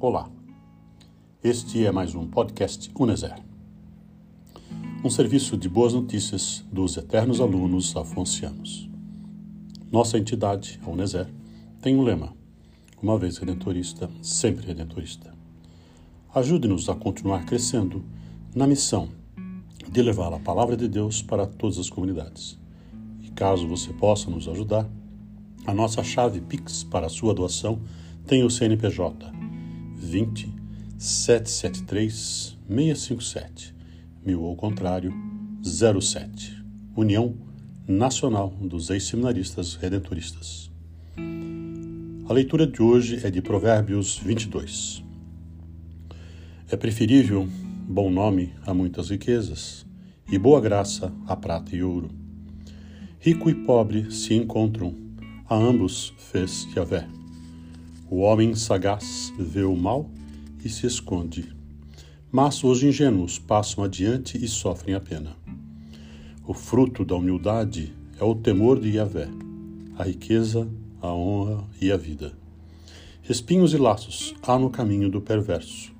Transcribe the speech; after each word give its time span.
Olá, 0.00 0.30
este 1.42 1.84
é 1.84 1.90
mais 1.90 2.14
um 2.14 2.24
podcast 2.24 2.88
Uneser, 2.96 3.34
um 5.02 5.10
serviço 5.10 5.56
de 5.56 5.68
boas 5.68 5.92
notícias 5.92 6.64
dos 6.70 6.96
eternos 6.96 7.40
alunos 7.40 7.96
afoncianos. 7.96 8.88
Nossa 9.90 10.16
entidade, 10.16 10.78
a 10.86 10.88
Uneser, 10.88 11.26
tem 11.82 11.96
um 11.96 12.02
lema: 12.02 12.32
uma 13.02 13.18
vez 13.18 13.38
redentorista, 13.38 14.08
sempre 14.22 14.64
redentorista. 14.64 15.34
Ajude-nos 16.32 16.88
a 16.88 16.94
continuar 16.94 17.44
crescendo 17.44 18.04
na 18.54 18.68
missão 18.68 19.08
de 19.90 20.00
levar 20.00 20.32
a 20.32 20.38
palavra 20.38 20.76
de 20.76 20.86
Deus 20.86 21.22
para 21.22 21.44
todas 21.44 21.76
as 21.76 21.90
comunidades. 21.90 22.56
E 23.20 23.30
caso 23.30 23.66
você 23.66 23.92
possa 23.92 24.30
nos 24.30 24.46
ajudar, 24.46 24.88
a 25.66 25.74
nossa 25.74 26.04
chave 26.04 26.40
Pix 26.40 26.84
para 26.84 27.06
a 27.06 27.10
sua 27.10 27.34
doação 27.34 27.80
tem 28.28 28.44
o 28.44 28.50
CNPJ 28.50 29.47
20 30.08 30.52
773 30.98 32.58
657, 32.66 33.74
mil 34.24 34.44
ao 34.44 34.56
contrário, 34.56 35.12
07. 35.62 36.64
União 36.96 37.36
Nacional 37.86 38.50
dos 38.60 38.90
Ex-Seminaristas 38.90 39.74
Redentoristas. 39.74 40.70
A 42.28 42.32
leitura 42.32 42.66
de 42.66 42.82
hoje 42.82 43.20
é 43.24 43.30
de 43.30 43.40
Provérbios 43.40 44.18
22. 44.18 45.04
É 46.70 46.76
preferível 46.76 47.48
bom 47.88 48.10
nome 48.10 48.52
a 48.66 48.74
muitas 48.74 49.10
riquezas 49.10 49.86
e 50.30 50.38
boa 50.38 50.60
graça 50.60 51.12
a 51.26 51.36
prata 51.36 51.74
e 51.74 51.82
ouro. 51.82 52.10
Rico 53.20 53.48
e 53.48 53.54
pobre 53.54 54.10
se 54.10 54.34
encontram 54.34 54.94
a 55.48 55.54
ambos 55.54 56.12
fez 56.18 56.68
Yahvé. 56.76 57.17
O 58.10 58.20
homem 58.20 58.54
sagaz 58.54 59.34
vê 59.38 59.64
o 59.64 59.76
mal 59.76 60.10
e 60.64 60.68
se 60.70 60.86
esconde, 60.86 61.54
mas 62.32 62.64
os 62.64 62.82
ingênuos 62.82 63.38
passam 63.38 63.84
adiante 63.84 64.42
e 64.42 64.48
sofrem 64.48 64.94
a 64.94 65.00
pena. 65.00 65.36
O 66.46 66.54
fruto 66.54 67.04
da 67.04 67.14
humildade 67.14 67.92
é 68.18 68.24
o 68.24 68.34
temor 68.34 68.80
de 68.80 68.96
Yahvé, 68.96 69.28
a 69.98 70.04
riqueza, 70.04 70.66
a 71.02 71.12
honra 71.12 71.62
e 71.82 71.92
a 71.92 71.98
vida. 71.98 72.32
Espinhos 73.28 73.74
e 73.74 73.76
laços 73.76 74.34
há 74.42 74.58
no 74.58 74.70
caminho 74.70 75.10
do 75.10 75.20
perverso. 75.20 75.92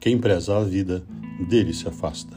Quem 0.00 0.18
preza 0.18 0.58
a 0.58 0.64
vida, 0.64 1.04
dele 1.48 1.72
se 1.72 1.86
afasta. 1.86 2.36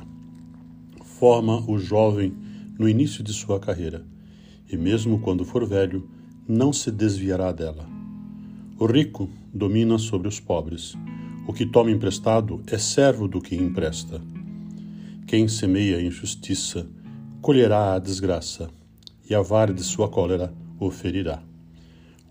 Forma 1.03 1.67
o 1.67 1.79
jovem 1.79 2.31
no 2.77 2.87
início 2.87 3.23
de 3.23 3.33
sua 3.33 3.59
carreira, 3.59 4.05
e 4.71 4.77
mesmo 4.77 5.17
quando 5.17 5.43
for 5.43 5.65
velho, 5.65 6.07
não 6.47 6.71
se 6.71 6.91
desviará 6.91 7.51
dela. 7.51 7.94
O 8.77 8.87
rico 8.87 9.29
domina 9.53 9.97
sobre 9.97 10.27
os 10.27 10.37
pobres. 10.37 10.95
O 11.47 11.53
que 11.53 11.65
toma 11.65 11.91
emprestado 11.91 12.61
é 12.67 12.77
servo 12.77 13.25
do 13.25 13.39
que 13.39 13.55
empresta. 13.55 14.21
Quem 15.25 15.47
semeia 15.47 16.01
injustiça 16.01 16.85
colherá 17.41 17.93
a 17.93 17.99
desgraça, 17.99 18.69
e 19.29 19.33
a 19.33 19.41
vara 19.41 19.73
de 19.73 19.81
sua 19.81 20.09
cólera 20.09 20.53
o 20.77 20.91
ferirá. 20.91 21.41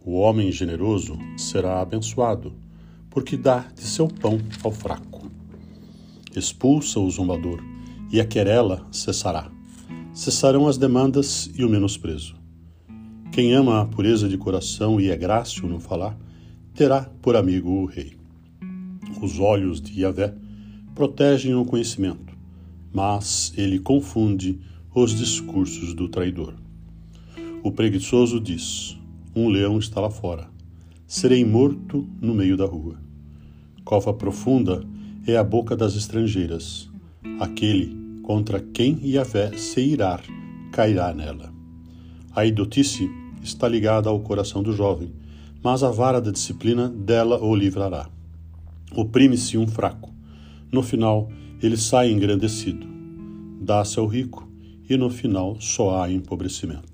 O 0.05 0.19
homem 0.19 0.53
generoso 0.53 1.19
será 1.34 1.81
abençoado, 1.81 2.53
porque 3.08 3.39
dá 3.39 3.64
de 3.75 3.84
seu 3.84 4.06
pão 4.06 4.39
ao 4.62 4.70
fraco. 4.70 5.31
Expulsa 6.36 7.01
o 7.01 7.11
zombador, 7.11 7.64
e 8.12 8.20
a 8.20 8.25
querela 8.27 8.86
cessará. 8.92 9.51
Cessarão 10.12 10.69
as 10.69 10.77
demandas 10.77 11.51
e 11.56 11.64
o 11.64 11.70
menosprezo. 11.70 12.36
Quem 13.33 13.55
ama 13.55 13.81
a 13.81 13.86
pureza 13.86 14.29
de 14.29 14.36
coração 14.36 15.01
e 15.01 15.08
é 15.08 15.17
grácil 15.17 15.67
no 15.67 15.81
falar, 15.81 16.14
terá 16.75 17.08
por 17.22 17.36
amigo 17.36 17.70
o 17.70 17.84
rei. 17.86 18.17
Os 19.22 19.39
olhos 19.39 19.80
de 19.80 20.01
Yahvé 20.01 20.35
protegem 20.95 21.55
o 21.55 21.64
conhecimento, 21.64 22.36
mas 22.92 23.52
ele 23.57 23.79
confunde 23.79 24.61
os 24.95 25.14
discursos 25.14 25.95
do 25.95 26.08
traidor. 26.08 26.55
O 27.62 27.70
preguiçoso 27.70 28.40
diz: 28.40 28.98
Um 29.35 29.48
leão 29.48 29.79
está 29.79 30.01
lá 30.01 30.11
fora. 30.11 30.48
Serei 31.07 31.45
morto 31.45 32.08
no 32.20 32.35
meio 32.35 32.57
da 32.57 32.67
rua. 32.67 32.98
Cova 33.85 34.12
profunda 34.12 34.85
é 35.27 35.36
a 35.36 35.45
boca 35.45 35.77
das 35.77 35.95
estrangeiras. 35.95 36.91
Aquele 37.39 37.96
contra 38.23 38.61
quem 38.61 38.98
Yahvé 39.02 39.56
se 39.56 39.80
irá 39.80 40.20
cairá 40.73 41.14
nela. 41.14 41.52
A 42.35 42.45
idotice 42.45 43.08
está 43.42 43.68
ligada 43.68 44.08
ao 44.08 44.18
coração 44.20 44.61
do 44.61 44.73
jovem, 44.73 45.12
mas 45.64 45.83
a 45.83 45.91
vara 45.91 46.20
da 46.20 46.30
disciplina 46.30 46.91
dela 46.91 47.42
o 47.42 47.57
livrará. 47.57 48.07
Oprime-se 48.95 49.57
um 49.57 49.67
fraco. 49.67 50.13
No 50.70 50.83
final, 50.83 51.30
ele 51.63 51.79
sai 51.79 52.13
engrandecido. 52.13 52.86
Dá-se 53.63 53.98
ao 53.98 54.07
rico, 54.07 54.47
e 54.86 54.95
no 54.98 55.08
final 55.08 55.57
só 55.58 56.03
há 56.03 56.11
empobrecimento. 56.11 56.93